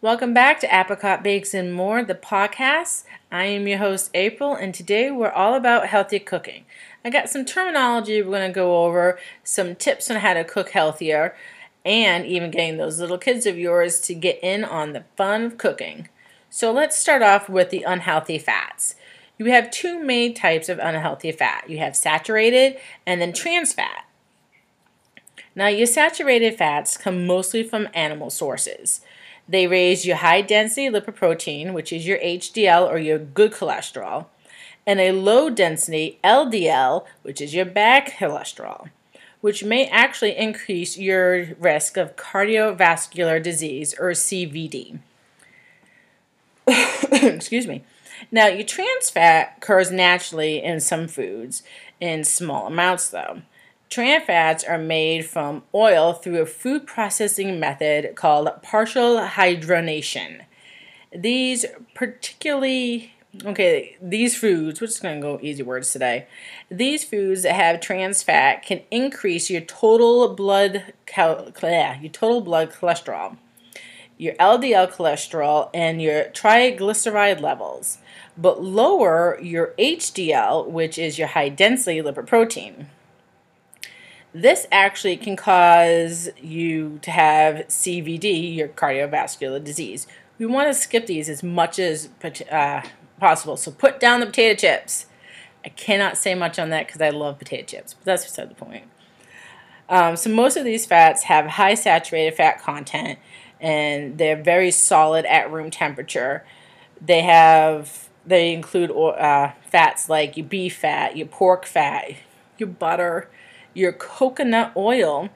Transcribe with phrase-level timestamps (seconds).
[0.00, 3.02] Welcome back to Apricot Bakes and More, the podcast.
[3.32, 6.66] I am your host, April, and today we're all about healthy cooking.
[7.04, 10.70] I got some terminology we're going to go over, some tips on how to cook
[10.70, 11.34] healthier,
[11.84, 15.58] and even getting those little kids of yours to get in on the fun of
[15.58, 16.08] cooking.
[16.48, 18.94] So let's start off with the unhealthy fats.
[19.36, 21.68] You have two main types of unhealthy fat.
[21.68, 24.04] You have saturated and then trans fat.
[25.56, 29.00] Now, your saturated fats come mostly from animal sources.
[29.48, 34.26] They raise your high density lipoprotein, which is your HDL or your good cholesterol,
[34.86, 38.90] and a low density LDL, which is your bad cholesterol,
[39.40, 44.98] which may actually increase your risk of cardiovascular disease or CVD.
[47.12, 47.84] Excuse me.
[48.30, 51.62] Now, your trans fat occurs naturally in some foods,
[52.00, 53.42] in small amounts though.
[53.90, 60.44] Trans fats are made from oil through a food processing method called partial hydrogenation.
[61.14, 66.26] These particularly okay, these foods, we're just to go easy words today.
[66.70, 70.92] These foods that have trans fat can increase your total blood
[72.02, 73.36] your total blood cholesterol,
[74.18, 77.98] your LDL cholesterol and your triglyceride levels,
[78.36, 82.86] but lower your HDL, which is your high density lipoprotein.
[84.32, 90.06] This actually can cause you to have CVD, your cardiovascular disease.
[90.38, 92.10] We want to skip these as much as
[92.50, 92.82] uh,
[93.18, 93.56] possible.
[93.56, 95.06] So put down the potato chips.
[95.64, 98.54] I cannot say much on that because I love potato chips, but that's beside the
[98.54, 98.84] point.
[99.88, 103.18] Um, so most of these fats have high saturated fat content,
[103.60, 106.44] and they're very solid at room temperature.
[107.00, 112.12] They have they include uh, fats like your beef fat, your pork fat,
[112.58, 113.30] your butter,
[113.74, 115.28] your coconut oil,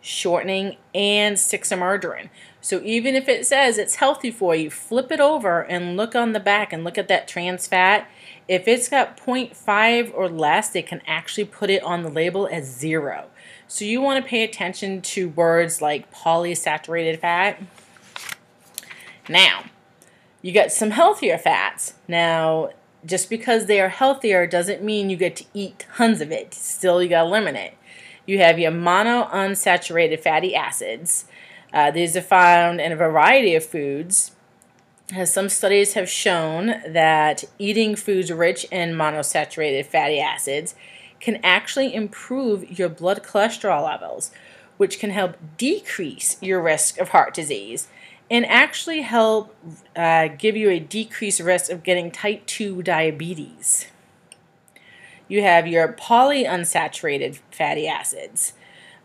[0.00, 2.30] shortening, and sticks of margarine.
[2.60, 6.32] So even if it says it's healthy for you, flip it over and look on
[6.32, 8.08] the back and look at that trans fat.
[8.48, 12.64] If it's got 0.5 or less, they can actually put it on the label as
[12.64, 13.26] zero.
[13.68, 17.62] So you want to pay attention to words like polysaturated fat.
[19.28, 19.64] Now,
[20.42, 21.94] you get some healthier fats.
[22.06, 22.70] Now,
[23.04, 26.54] just because they are healthier doesn't mean you get to eat tons of it.
[26.54, 27.74] Still, you got to limit it.
[28.26, 31.26] You have your monounsaturated fatty acids.
[31.72, 34.32] Uh, these are found in a variety of foods.
[35.14, 40.74] As some studies have shown that eating foods rich in monounsaturated fatty acids
[41.20, 44.32] can actually improve your blood cholesterol levels,
[44.76, 47.86] which can help decrease your risk of heart disease
[48.28, 49.54] and actually help
[49.94, 53.86] uh, give you a decreased risk of getting type 2 diabetes
[55.28, 58.52] you have your polyunsaturated fatty acids,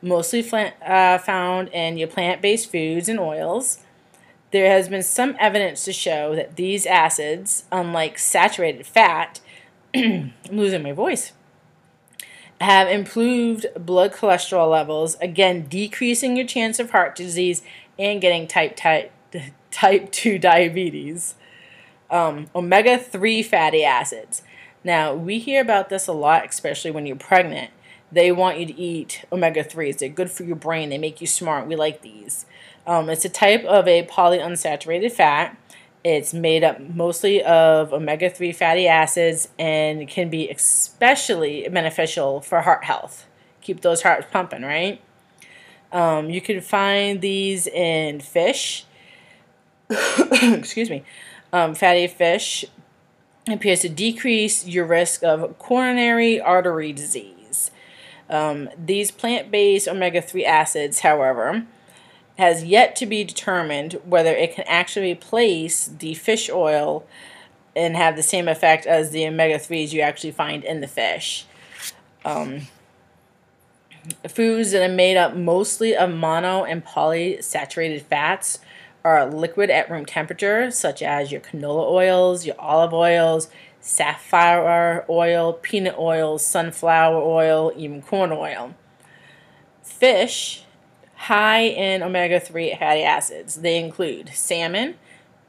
[0.02, 0.48] mostly
[0.86, 3.80] uh, found in your plant based foods and oils.
[4.52, 9.40] There has been some evidence to show that these acids, unlike saturated fat,
[9.96, 11.32] I'm losing my voice,
[12.60, 17.64] have improved blood cholesterol levels, again, decreasing your chance of heart disease
[17.98, 19.12] and getting type, type,
[19.72, 21.36] type 2 diabetes.
[22.10, 24.44] Um, omega 3 fatty acids.
[24.84, 27.72] Now, we hear about this a lot, especially when you're pregnant.
[28.12, 30.00] They want you to eat omega 3s.
[30.00, 31.68] They're good for your brain, they make you smart.
[31.68, 32.46] We like these.
[32.86, 35.58] Um, it's a type of a polyunsaturated fat.
[36.04, 42.62] It's made up mostly of omega 3 fatty acids and can be especially beneficial for
[42.62, 43.28] heart health.
[43.62, 45.00] Keep those hearts pumping, right?
[45.92, 48.86] Um, you can find these in fish.
[49.90, 51.04] Excuse me.
[51.54, 52.66] Um, fatty fish,
[53.48, 57.72] appears to decrease your risk of coronary artery disease.
[58.30, 61.66] Um, these plant-based omega-3 acids, however,
[62.38, 67.06] has yet to be determined whether it can actually replace the fish oil
[67.76, 71.46] and have the same effect as the omega-3s you actually find in the fish.
[72.24, 72.68] Um,
[74.28, 78.60] foods that are made up mostly of mono and polysaturated fats
[79.04, 83.50] are liquid at room temperature, such as your canola oils, your olive oils,
[83.80, 88.76] safflower oil, peanut oil, sunflower oil, even corn oil.
[89.82, 90.64] Fish,
[91.16, 93.56] high in omega 3 fatty acids.
[93.56, 94.96] They include salmon,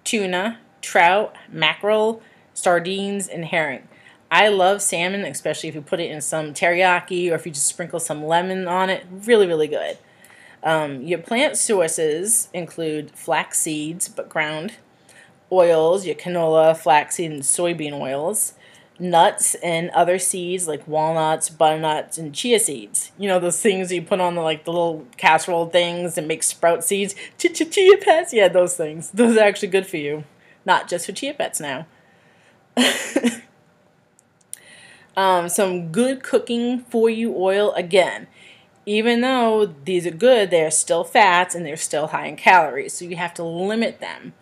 [0.05, 2.23] tuna, trout, mackerel,
[2.55, 3.89] sardines, and herring.
[4.31, 7.67] I love salmon, especially if you put it in some teriyaki or if you just
[7.67, 9.07] sprinkle some lemon on it.
[9.11, 9.99] Really, really good.
[10.63, 14.75] Um, your plant sources include flax seeds, but ground,
[15.51, 18.55] oils, your canola, flaxseed, and soybean oils,
[18.99, 23.11] nuts and other seeds like walnuts, butternuts, and chia seeds.
[23.19, 26.43] You know those things you put on the like the little casserole things and make
[26.43, 27.15] sprout seeds.
[27.39, 29.11] Ch ch chia pets, yeah, those things.
[29.11, 30.25] Those are actually good for you,
[30.65, 31.87] not just for chia pets now.
[35.17, 38.29] um, some good cooking for you oil again.
[38.85, 43.05] Even though these are good, they're still fats and they're still high in calories, so
[43.05, 44.33] you have to limit them.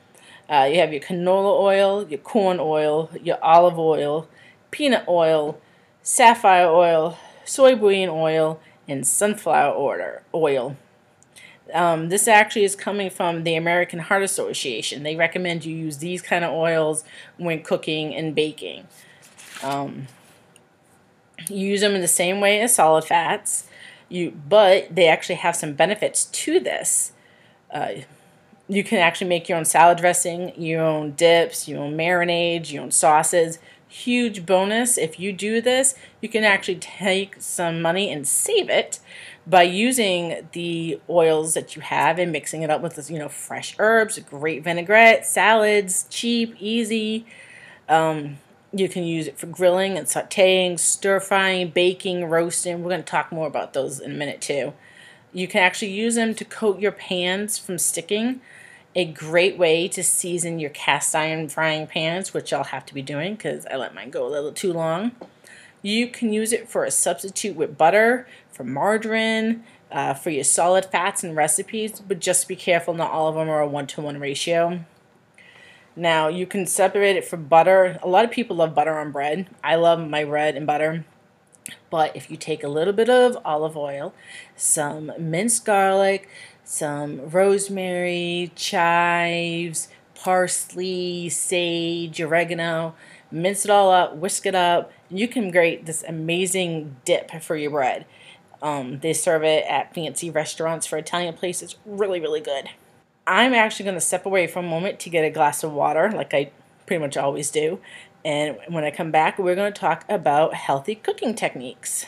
[0.49, 4.29] Uh, you have your canola oil, your corn oil, your olive oil,
[4.71, 5.61] peanut oil,
[6.03, 10.77] safflower oil, soybean oil, and sunflower oil.
[11.73, 15.03] Um, this actually is coming from the American Heart Association.
[15.03, 17.05] They recommend you use these kind of oils
[17.37, 18.89] when cooking and baking.
[19.63, 20.09] Um,
[21.49, 23.69] you use them in the same way as solid fats,
[24.11, 27.13] you but they actually have some benefits to this.
[27.73, 27.93] Uh,
[28.69, 32.83] you can actually make your own salad dressing, your own dips, your own marinades, your
[32.83, 33.59] own sauces.
[33.89, 39.01] Huge bonus if you do this, you can actually take some money and save it
[39.47, 43.75] by using the oils that you have and mixing it up with you know fresh
[43.81, 47.27] herbs, great vinaigrette, salads, cheap, easy.
[47.89, 48.39] Um,
[48.73, 52.83] you can use it for grilling and sauteing, stir frying, baking, roasting.
[52.83, 54.73] We're going to talk more about those in a minute too.
[55.33, 58.41] You can actually use them to coat your pans from sticking
[58.95, 63.03] a great way to season your cast iron frying pans, which I'll have to be
[63.03, 65.13] doing because I let mine go a little too long.
[65.83, 70.85] You can use it for a substitute with butter, for margarine, uh, for your solid
[70.87, 74.01] fats and recipes, but just be careful, not all of them are a one to
[74.01, 74.85] one ratio.
[75.97, 77.99] Now, you can separate it from butter.
[78.03, 79.49] A lot of people love butter on bread.
[79.63, 81.05] I love my bread and butter.
[81.91, 84.15] But if you take a little bit of olive oil,
[84.57, 86.29] some minced garlic,
[86.65, 92.95] some rosemary, chives, parsley, sage, oregano.
[93.33, 97.57] Mince it all up, whisk it up, and you can create this amazing dip for
[97.57, 98.05] your bread.
[98.63, 101.77] Um, they serve it at fancy restaurants for Italian places.
[101.87, 102.69] Really, really good.
[103.31, 106.11] I'm actually going to step away for a moment to get a glass of water,
[106.11, 106.51] like I
[106.87, 107.79] pretty much always do.
[108.25, 112.07] And when I come back, we're going to talk about healthy cooking techniques.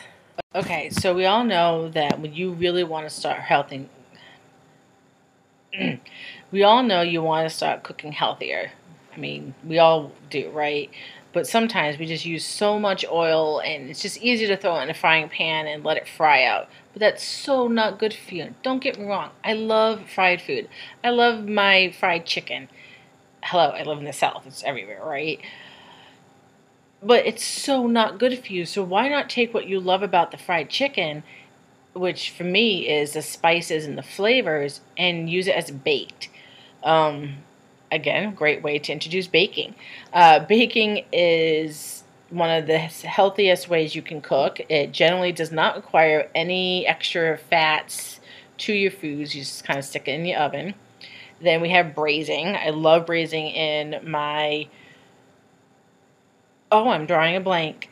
[0.53, 3.89] Okay, so we all know that when you really want to start healthy
[6.51, 8.73] we all know you want to start cooking healthier.
[9.15, 10.91] I mean, we all do, right?
[11.33, 14.83] But sometimes we just use so much oil and it's just easy to throw it
[14.83, 16.69] in a frying pan and let it fry out.
[16.93, 18.55] But that's so not good for you.
[18.63, 19.31] Don't get me wrong.
[19.45, 20.69] I love fried food.
[21.03, 22.69] I love my fried chicken.
[23.45, 24.47] Hello, I live in the South.
[24.47, 25.41] It's everywhere, right?
[27.03, 28.67] But it's so not good for you.
[28.67, 31.25] So why not take what you love about the fried chicken
[31.95, 36.29] which for me is the spices and the flavors, and use it as baked.
[36.83, 37.39] Um,
[37.91, 39.75] again, great way to introduce baking.
[40.13, 42.02] Uh, baking is
[42.33, 44.61] one of the healthiest ways you can cook.
[44.69, 48.21] It generally does not require any extra fats
[48.59, 49.35] to your foods.
[49.35, 50.75] You just kind of stick it in the oven.
[51.41, 52.57] Then we have braising.
[52.57, 54.69] I love braising in my.
[56.71, 57.91] Oh, I'm drawing a blank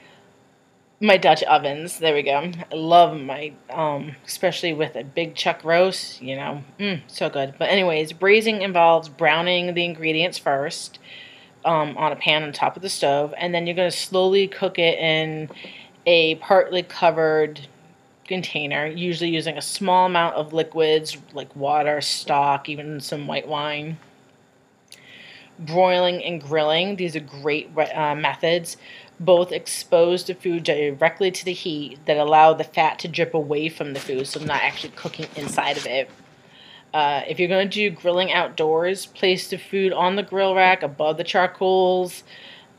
[1.01, 1.99] my Dutch ovens.
[1.99, 2.53] There we go.
[2.71, 6.21] I love my, um, especially with a big chuck roast.
[6.21, 7.55] You know, mm, so good.
[7.59, 10.99] But anyways, braising involves browning the ingredients first
[11.65, 14.49] um, on a pan on top of the stove, and then you're going to slowly
[14.49, 15.51] cook it in
[16.07, 17.67] a partly covered
[18.27, 23.99] container, usually using a small amount of liquids like water, stock, even some white wine.
[25.59, 28.77] Broiling and grilling, these are great uh, methods
[29.21, 33.69] both expose the food directly to the heat that allow the fat to drip away
[33.69, 36.11] from the food, so not actually cooking inside of it.
[36.93, 40.83] Uh, if you're going to do grilling outdoors, place the food on the grill rack
[40.83, 42.25] above the charcoals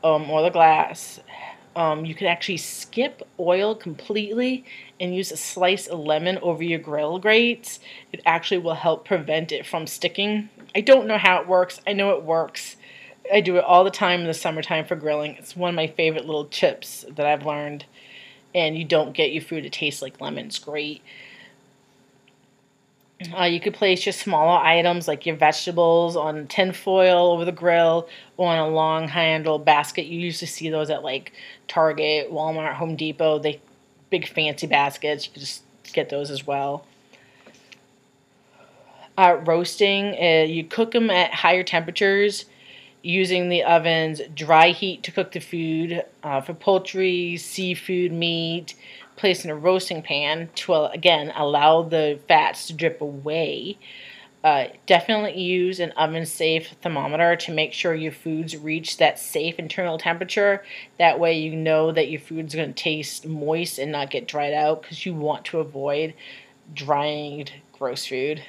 [0.04, 1.20] um, or the glass.
[1.74, 4.64] Um, you can actually skip oil completely
[5.00, 7.80] and use a slice of lemon over your grill grates.
[8.12, 10.50] It actually will help prevent it from sticking.
[10.74, 11.80] I don't know how it works.
[11.86, 12.76] I know it works.
[13.32, 15.36] I do it all the time in the summertime for grilling.
[15.36, 17.86] It's one of my favorite little tips that I've learned.
[18.54, 20.46] And you don't get your food to taste like lemon.
[20.46, 21.00] It's great.
[23.38, 27.52] Uh, you could place your smaller items like your vegetables on tin foil over the
[27.52, 30.06] grill or on a long handle basket.
[30.06, 31.32] You usually see those at like
[31.68, 33.38] Target, Walmart, Home Depot.
[33.38, 33.60] They
[34.10, 35.26] big fancy baskets.
[35.26, 35.62] You can just
[35.92, 36.86] get those as well.
[39.18, 42.46] Uh, roasting, uh, you cook them at higher temperatures
[43.02, 48.74] using the oven's dry heat to cook the food uh, for poultry, seafood, meat,
[49.16, 53.78] placed in a roasting pan to, again, allow the fats to drip away.
[54.44, 59.56] Uh, definitely use an oven safe thermometer to make sure your foods reach that safe
[59.58, 60.64] internal temperature.
[60.98, 64.52] That way, you know that your food's going to taste moist and not get dried
[64.52, 66.14] out because you want to avoid
[66.74, 67.46] drying
[67.78, 68.42] gross food.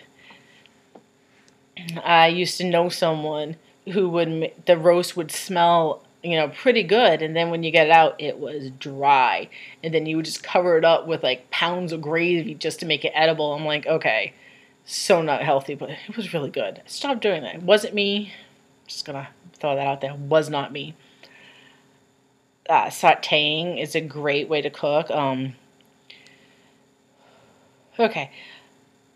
[2.03, 3.58] I used to know someone
[3.91, 7.87] who would the roast would smell you know pretty good and then when you get
[7.87, 9.49] it out it was dry.
[9.83, 12.85] And then you would just cover it up with like pounds of gravy just to
[12.85, 13.53] make it edible.
[13.53, 14.33] I'm like okay
[14.85, 16.81] so not healthy but it was really good.
[16.85, 17.55] Stop doing that.
[17.55, 18.31] It wasn't me.
[18.87, 19.27] Just gonna
[19.59, 20.11] throw that out there.
[20.11, 20.95] It was not me.
[22.69, 25.11] Uh, sauteing is a great way to cook.
[25.11, 25.55] Um
[27.99, 28.31] okay.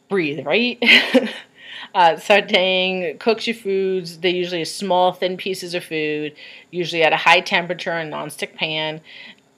[0.09, 0.81] Breathe right
[1.93, 4.19] Uh, sauteing cooks your foods.
[4.19, 6.35] They usually are small, thin pieces of food,
[6.71, 9.01] usually at a high temperature in a nonstick pan.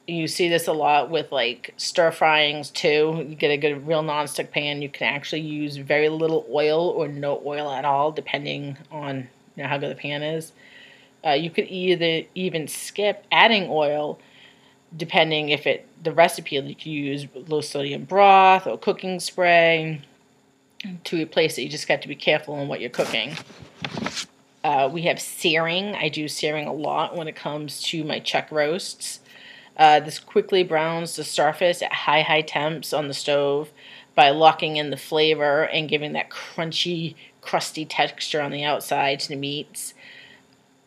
[0.08, 3.26] You see this a lot with like stir fryings too.
[3.28, 4.82] You get a good real nonstick pan.
[4.82, 9.64] You can actually use very little oil or no oil at all, depending on you
[9.64, 10.52] know, how good the pan is.
[11.26, 14.20] Uh, you could either even skip adding oil,
[14.96, 16.56] depending if it the recipe.
[16.56, 20.02] You could use low sodium broth or cooking spray
[21.04, 21.64] to replace it.
[21.64, 23.38] You just got to be careful on what you're cooking.
[24.64, 25.96] Uh, we have searing.
[25.96, 29.20] I do searing a lot when it comes to my chuck roasts.
[29.78, 33.72] Uh, this quickly browns the surface at high, high temps on the stove
[34.16, 39.30] by locking in the flavor and giving that crunchy, crusty texture on the outside to
[39.30, 39.94] the meats.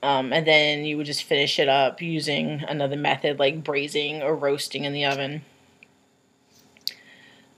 [0.03, 4.35] Um, and then you would just finish it up using another method like braising or
[4.35, 5.43] roasting in the oven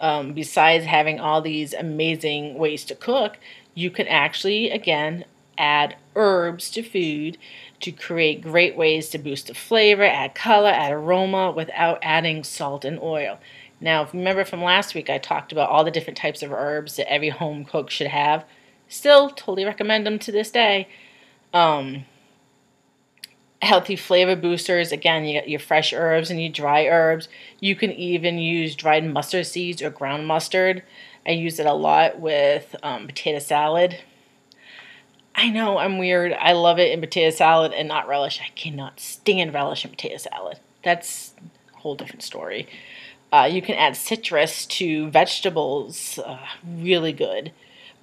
[0.00, 3.38] um, besides having all these amazing ways to cook,
[3.74, 5.24] you can actually, again,
[5.56, 7.38] add herbs to food
[7.80, 12.84] to create great ways to boost the flavor, add color, add aroma without adding salt
[12.84, 13.38] and oil.
[13.80, 16.52] Now, if you remember from last week, I talked about all the different types of
[16.52, 18.44] herbs that every home cook should have.
[18.88, 20.88] Still, totally recommend them to this day.
[21.52, 22.04] Um,
[23.64, 24.92] healthy flavor boosters.
[24.92, 27.28] Again, you got your fresh herbs and your dry herbs.
[27.60, 30.82] You can even use dried mustard seeds or ground mustard.
[31.26, 33.98] I use it a lot with um, potato salad.
[35.34, 36.32] I know I'm weird.
[36.32, 38.40] I love it in potato salad and not relish.
[38.40, 40.60] I cannot stand relish in potato salad.
[40.82, 41.34] That's
[41.74, 42.68] a whole different story.
[43.32, 46.20] Uh, you can add citrus to vegetables.
[46.24, 47.52] Uh, really good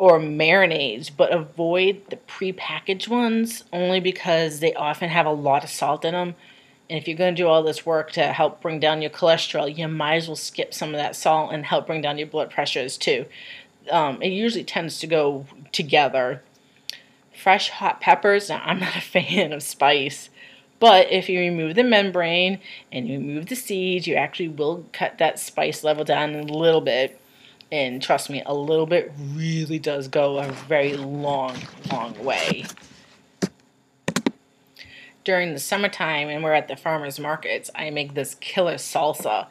[0.01, 5.69] or marinades, but avoid the prepackaged ones only because they often have a lot of
[5.69, 6.33] salt in them.
[6.89, 9.77] And if you're going to do all this work to help bring down your cholesterol,
[9.77, 12.49] you might as well skip some of that salt and help bring down your blood
[12.49, 13.27] pressures too.
[13.91, 16.41] Um, it usually tends to go together.
[17.31, 20.31] Fresh hot peppers, now I'm not a fan of spice,
[20.79, 22.59] but if you remove the membrane
[22.91, 26.81] and you remove the seeds, you actually will cut that spice level down a little
[26.81, 27.20] bit.
[27.71, 31.55] And trust me, a little bit really does go a very long,
[31.89, 32.65] long way.
[35.23, 39.47] During the summertime, and we're at the farmers markets, I make this killer salsa.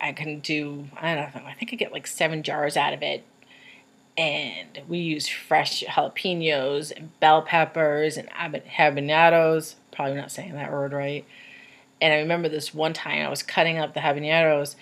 [0.00, 3.02] I can do, I don't know, I think I get like seven jars out of
[3.02, 3.24] it.
[4.18, 9.76] And we use fresh jalapenos and bell peppers and habaneros.
[9.92, 11.24] Probably not saying that word right.
[12.02, 14.74] And I remember this one time I was cutting up the habaneros,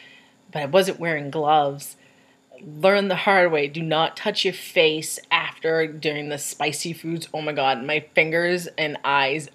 [0.51, 1.97] but I wasn't wearing gloves
[2.65, 3.69] learn the hard way.
[3.69, 7.29] Do not touch your face after during the spicy foods.
[7.33, 9.49] Oh my god, my fingers and eyes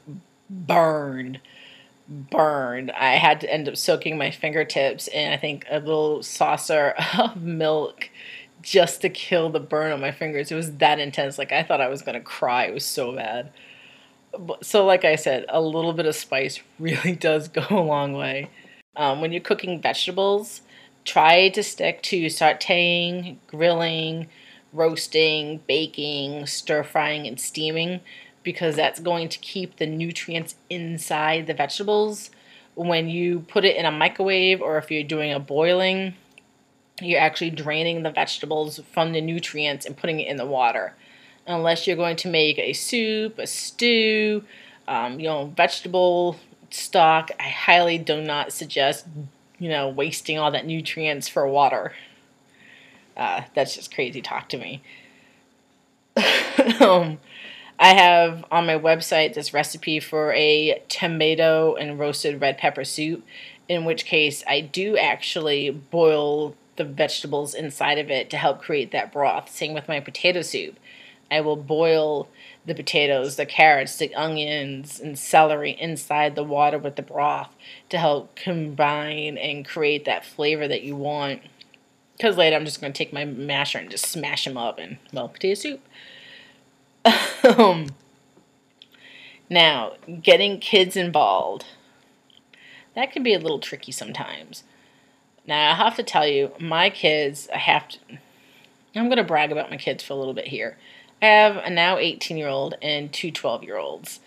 [0.50, 1.40] burned.
[2.08, 2.92] Burned.
[2.92, 7.42] I had to end up soaking my fingertips in, I think, a little saucer of
[7.42, 8.10] milk
[8.62, 10.52] just to kill the burn on my fingers.
[10.52, 11.38] It was that intense.
[11.38, 12.66] Like, I thought I was to cry.
[12.66, 13.52] It was so bad.
[14.62, 18.50] So, like I said, a little bit of spice really does go a long way.
[18.96, 20.62] Um, when you're cooking vegetables,
[21.06, 24.28] try to stick to sauteing, grilling,
[24.74, 28.02] roasting, baking, stir frying, and steaming
[28.44, 32.30] because that's going to keep the nutrients inside the vegetables.
[32.76, 36.16] When you put it in a microwave or if you're doing a boiling,
[37.02, 40.94] you're actually draining the vegetables from the nutrients and putting it in the water.
[41.48, 44.44] Unless you're going to make a soup, a stew,
[44.88, 46.38] um, you know, vegetable
[46.70, 49.06] stock, I highly do not suggest
[49.60, 51.94] you know, wasting all that nutrients for water.
[53.16, 54.82] Uh, that's just crazy talk to me.
[56.82, 57.20] um,
[57.78, 63.24] I have on my website this recipe for a tomato and roasted red pepper soup,
[63.68, 68.92] in which case I do actually boil the vegetables inside of it to help create
[68.92, 69.50] that broth.
[69.50, 70.78] Same with my potato soup.
[71.32, 72.28] I will boil
[72.66, 77.50] the potatoes, the carrots, the onions, and celery inside the water with the broth
[77.90, 81.42] to help combine and create that flavor that you want.
[82.18, 84.98] Because later I'm just going to take my masher and just smash them up and,
[85.14, 85.82] well, potato soup.
[89.50, 91.66] now, getting kids involved.
[92.96, 94.64] That can be a little tricky sometimes.
[95.46, 98.00] Now, I have to tell you, my kids, I have to,
[98.96, 100.78] I'm going to brag about my kids for a little bit here.
[101.22, 104.20] I have a now 18 year old and two 12 year olds.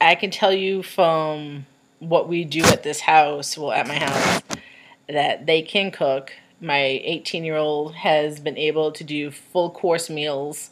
[0.00, 1.66] I can tell you from
[1.98, 4.42] what we do at this house, well, at my house,
[5.08, 6.32] that they can cook.
[6.60, 10.70] My 18 year old has been able to do full course meals.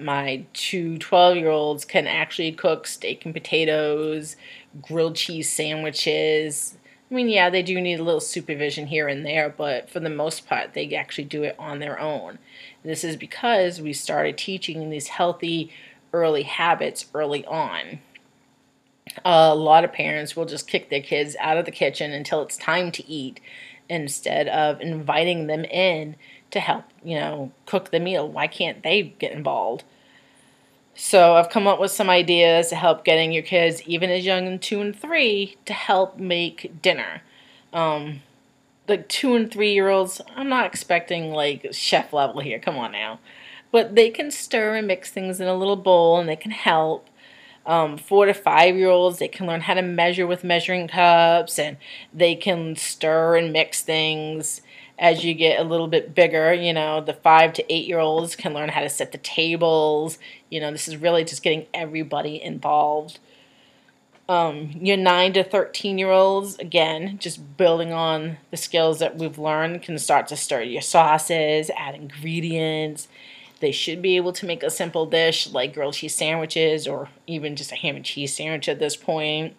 [0.00, 4.36] My two 12 year olds can actually cook steak and potatoes,
[4.80, 6.76] grilled cheese sandwiches.
[7.12, 10.10] I mean, yeah, they do need a little supervision here and there, but for the
[10.10, 12.38] most part, they actually do it on their own.
[12.82, 15.70] This is because we started teaching these healthy
[16.12, 18.00] early habits early on.
[19.24, 22.56] a lot of parents will just kick their kids out of the kitchen until it's
[22.56, 23.40] time to eat
[23.88, 26.16] instead of inviting them in
[26.50, 28.28] to help, you know, cook the meal.
[28.28, 29.84] Why can't they get involved?
[30.94, 34.46] So I've come up with some ideas to help getting your kids, even as young
[34.46, 37.22] as two and three, to help make dinner.
[37.72, 38.20] Um,
[38.88, 42.58] like two and three year olds, I'm not expecting like chef level here.
[42.58, 43.20] Come on now.
[43.70, 47.08] But they can stir and mix things in a little bowl and they can help.
[47.64, 51.58] Um, four to five year olds, they can learn how to measure with measuring cups
[51.58, 51.78] and
[52.12, 54.60] they can stir and mix things.
[55.02, 58.36] As you get a little bit bigger, you know, the five to eight year olds
[58.36, 60.16] can learn how to set the tables.
[60.48, 63.18] You know, this is really just getting everybody involved.
[64.28, 69.38] Um, your 9 to 13 year olds, again, just building on the skills that we've
[69.38, 73.08] learned, can start to stir your sauces, add ingredients.
[73.60, 77.56] They should be able to make a simple dish like grilled cheese sandwiches or even
[77.56, 79.56] just a ham and cheese sandwich at this point.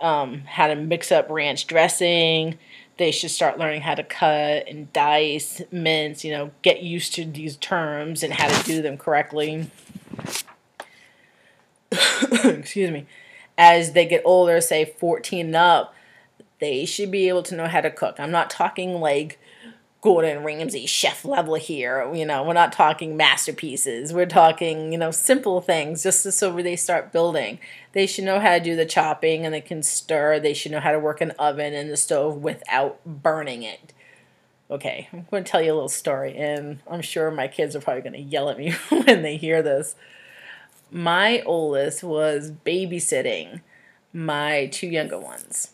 [0.00, 2.58] Um, how to mix up ranch dressing.
[2.98, 7.24] They should start learning how to cut and dice, mince, you know, get used to
[7.24, 9.70] these terms and how to do them correctly.
[12.44, 13.06] Excuse me
[13.58, 15.94] as they get older, say 14 and up,
[16.58, 18.16] they should be able to know how to cook.
[18.18, 19.38] I'm not talking like
[20.00, 22.12] Gordon Ramsay chef level here.
[22.14, 24.12] You know, we're not talking masterpieces.
[24.12, 27.58] We're talking, you know, simple things just so they start building.
[27.92, 30.38] They should know how to do the chopping and they can stir.
[30.38, 33.92] They should know how to work an oven and the stove without burning it.
[34.70, 37.80] Okay, I'm going to tell you a little story, and I'm sure my kids are
[37.80, 39.94] probably going to yell at me when they hear this
[40.90, 43.60] my oldest was babysitting
[44.12, 45.72] my two younger ones.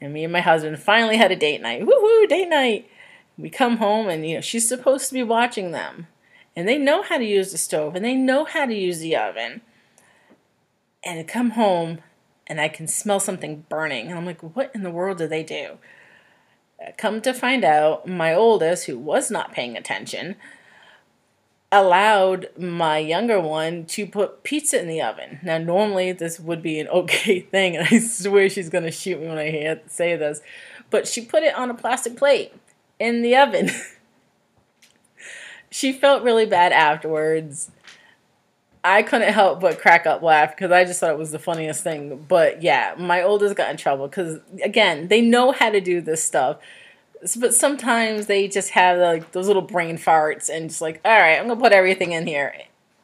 [0.00, 1.82] And me and my husband finally had a date night.
[1.82, 2.90] Woohoo, date night.
[3.38, 6.06] We come home and you know, she's supposed to be watching them.
[6.54, 9.16] And they know how to use the stove and they know how to use the
[9.16, 9.60] oven.
[11.04, 11.98] And I come home
[12.46, 14.08] and I can smell something burning.
[14.08, 15.78] And I'm like, what in the world do they do?
[16.96, 20.36] Come to find out, my oldest, who was not paying attention,
[21.72, 25.40] allowed my younger one to put pizza in the oven.
[25.42, 29.20] Now, normally this would be an okay thing, and I swear she's going to shoot
[29.20, 30.40] me when I say this,
[30.90, 32.52] but she put it on a plastic plate
[32.98, 33.70] in the oven.
[35.70, 37.70] she felt really bad afterwards.
[38.84, 41.82] I couldn't help but crack up laugh because I just thought it was the funniest
[41.82, 42.24] thing.
[42.28, 46.22] But yeah, my oldest got in trouble because, again, they know how to do this
[46.22, 46.58] stuff
[47.36, 51.38] but sometimes they just have like those little brain farts and just like, all right,
[51.38, 52.54] I'm gonna put everything in here.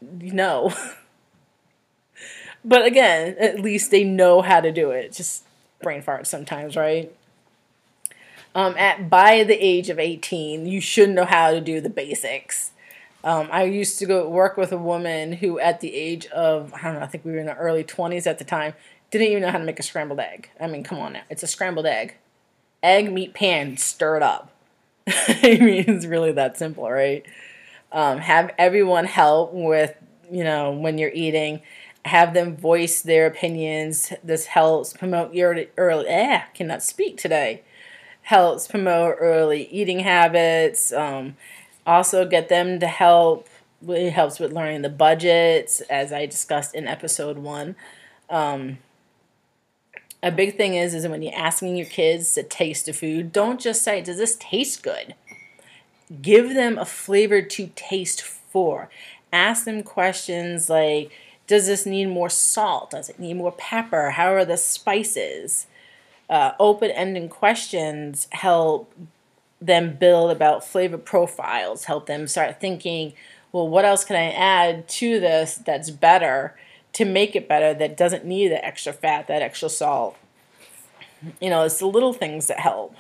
[0.01, 0.73] No.
[2.65, 5.13] but again, at least they know how to do it.
[5.13, 5.45] Just
[5.83, 7.15] brain farts sometimes, right?
[8.55, 12.71] Um, at by the age of 18, you should know how to do the basics.
[13.25, 16.83] Um, I used to go work with a woman who, at the age of I
[16.83, 18.75] don't know, I think we were in the early 20s at the time,
[19.11, 20.51] didn't even know how to make a scrambled egg.
[20.61, 22.17] I mean, come on now, it's a scrambled egg
[22.83, 24.51] egg meat pan stir it up.
[25.07, 27.25] I mean, it's really that simple, right?
[27.91, 29.95] Um, have everyone help with,
[30.31, 31.63] you know, when you're eating.
[32.05, 34.13] Have them voice their opinions.
[34.25, 36.09] This helps promote your early.
[36.09, 37.63] Eh, cannot speak today.
[38.23, 40.93] Helps promote early eating habits.
[40.93, 41.37] Um,
[41.87, 43.49] also, get them to help.
[43.89, 47.75] It helps with learning the budgets, as I discussed in episode one.
[48.31, 48.79] Um,
[50.23, 53.61] a big thing is is when you're asking your kids to taste the food, don't
[53.61, 55.15] just say, "Does this taste good?"
[56.21, 58.89] Give them a flavor to taste for.
[59.33, 61.11] Ask them questions like,
[61.49, 62.91] "Does this need more salt?
[62.91, 64.11] Does it need more pepper?
[64.11, 65.67] How are the spices?"
[66.33, 68.93] Uh, open-ended questions help
[69.61, 71.85] them build about flavor profiles.
[71.85, 73.13] Help them start thinking,
[73.53, 76.57] "Well, what else can I add to this that's better?"
[76.95, 80.17] to make it better that doesn't need the extra fat, that extra salt.
[81.41, 82.95] You know, it's the little things that help.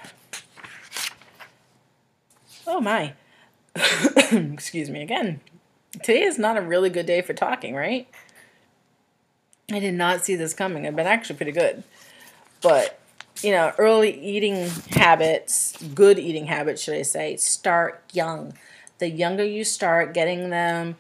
[2.67, 3.15] Oh my.
[4.33, 5.41] Excuse me again.
[6.03, 8.09] Today is not a really good day for talking, right?
[9.71, 10.87] I did not see this coming.
[10.87, 11.83] I've been actually pretty good.
[12.63, 12.99] But,
[13.41, 18.55] you know, early eating habits, good eating habits, should I say, start young.
[18.99, 20.97] The younger you start getting them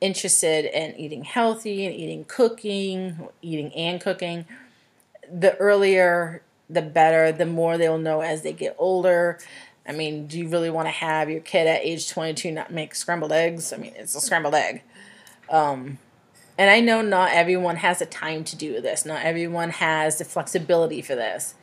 [0.00, 4.46] interested in eating healthy and eating cooking, eating and cooking,
[5.30, 9.38] the earlier the better, the more they'll know as they get older.
[9.86, 12.94] I mean, do you really want to have your kid at age 22 not make
[12.94, 13.72] scrambled eggs?
[13.72, 14.82] I mean, it's a scrambled egg.
[15.48, 15.98] Um,
[16.60, 20.26] and I know not everyone has the time to do this, not everyone has the
[20.26, 21.54] flexibility for this.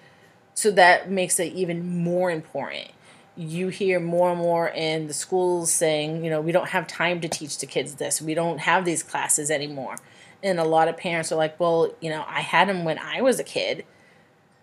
[0.55, 2.88] So that makes it even more important.
[3.36, 7.21] You hear more and more in the schools saying, you know, we don't have time
[7.21, 8.23] to teach the kids this.
[8.23, 9.97] We don't have these classes anymore.
[10.41, 13.21] And a lot of parents are like, well, you know, I had them when I
[13.21, 13.86] was a kid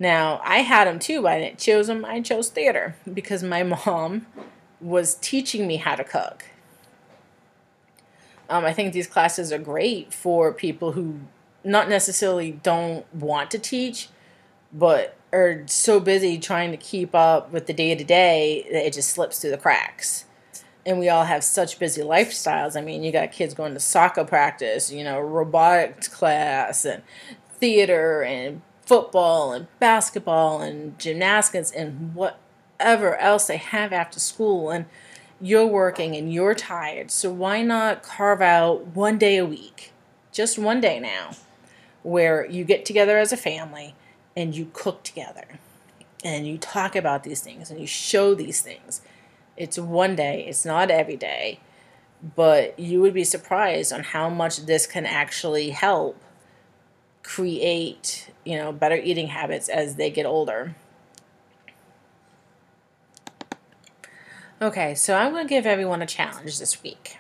[0.01, 2.05] now, I had them too, but I didn't choose them.
[2.05, 4.27] I chose theater because my mom
[4.81, 6.47] was teaching me how to cook.
[8.49, 11.21] Um, I think these classes are great for people who
[11.63, 14.09] not necessarily don't want to teach,
[14.73, 18.93] but are so busy trying to keep up with the day to day that it
[18.93, 20.27] just slips through the cracks.
[20.87, 22.77] And we all have such busy lifestyles.
[22.77, 27.03] I mean, you got kids going to soccer practice, you know, robotics class, and
[27.59, 34.85] theater, and football and basketball and gymnastics and whatever else they have after school and
[35.41, 39.93] you're working and you're tired so why not carve out one day a week
[40.33, 41.31] just one day now
[42.03, 43.95] where you get together as a family
[44.37, 45.59] and you cook together
[46.25, 49.01] and you talk about these things and you show these things
[49.57, 51.59] it's one day it's not every day
[52.37, 56.19] but you would be surprised on how much this can actually help
[57.25, 60.75] create, you know, better eating habits as they get older.
[64.65, 67.19] Okay, so I'm going to give everyone a challenge this week.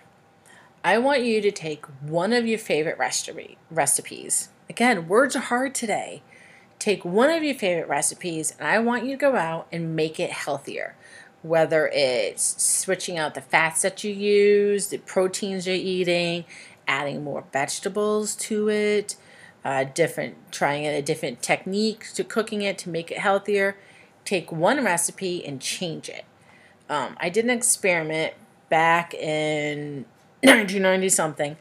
[0.82, 4.48] I want you to take one of your favorite recipe, recipes.
[4.70, 6.22] Again, words are hard today.
[6.78, 10.18] Take one of your favorite recipes and I want you to go out and make
[10.18, 10.96] it healthier.
[11.42, 16.46] Whether it's switching out the fats that you use, the proteins you're eating,
[16.88, 19.16] adding more vegetables to it,
[19.66, 23.76] uh, different, trying a different technique to cooking it to make it healthier.
[24.24, 26.24] Take one recipe and change it.
[26.88, 28.34] Um, I did an experiment
[28.68, 30.04] back in
[30.42, 31.56] 1990 something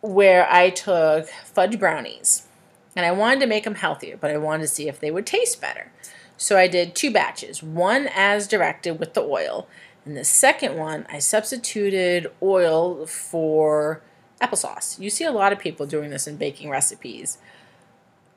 [0.00, 2.46] where I took fudge brownies
[2.96, 5.26] and I wanted to make them healthier, but I wanted to see if they would
[5.26, 5.90] taste better.
[6.36, 9.66] So I did two batches, one as directed with the oil,
[10.04, 14.02] and the second one I substituted oil for
[14.40, 14.98] applesauce.
[14.98, 17.38] You see a lot of people doing this in baking recipes.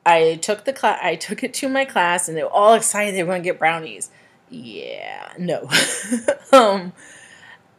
[0.06, 0.98] I took the class.
[1.02, 3.48] I took it to my class, and they were all excited they were going to
[3.48, 4.10] get brownies.
[4.50, 5.68] Yeah, no.
[6.52, 6.92] um,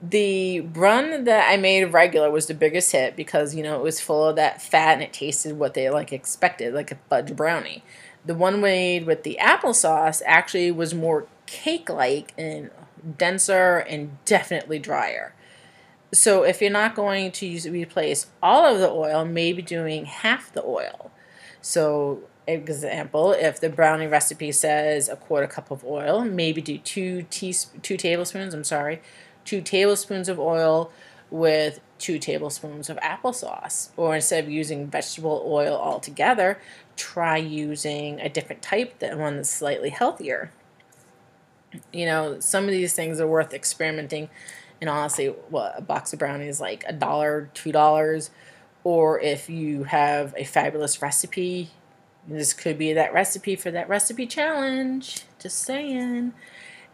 [0.01, 3.99] the brun that I made regular was the biggest hit because you know it was
[3.99, 7.83] full of that fat and it tasted what they like expected, like a fudge brownie.
[8.25, 12.69] The one made with the applesauce actually was more cake-like and
[13.17, 15.33] denser and definitely drier.
[16.13, 20.51] So if you're not going to use replace all of the oil, maybe doing half
[20.51, 21.11] the oil.
[21.61, 27.25] So example, if the brownie recipe says a quarter cup of oil, maybe do two
[27.29, 29.01] teasp- two tablespoons, I'm sorry,
[29.45, 30.91] two tablespoons of oil
[31.29, 33.89] with two tablespoons of applesauce.
[33.97, 36.59] Or instead of using vegetable oil altogether,
[36.95, 40.51] try using a different type, that one that's slightly healthier.
[41.93, 44.29] You know, some of these things are worth experimenting
[44.81, 48.29] and honestly, what a box of brownies like a dollar, two dollars,
[48.83, 51.71] or if you have a fabulous recipe,
[52.29, 55.23] this could be that recipe for that recipe challenge.
[55.39, 56.33] Just saying.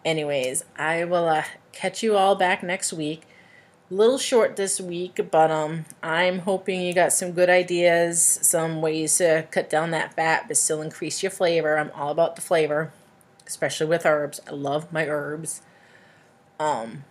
[0.04, 3.24] Anyways, I will uh, catch you all back next week.
[3.90, 9.18] Little short this week, but um, I'm hoping you got some good ideas, some ways
[9.18, 11.78] to cut down that fat, but still increase your flavor.
[11.78, 12.92] I'm all about the flavor,
[13.46, 14.42] especially with herbs.
[14.48, 15.62] I love my herbs.
[16.60, 17.04] Um,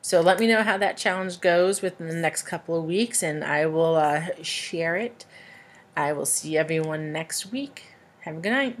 [0.00, 3.44] so let me know how that challenge goes within the next couple of weeks, and
[3.44, 5.26] I will uh, share it.
[5.96, 7.84] I will see everyone next week.
[8.20, 8.78] Have a good night.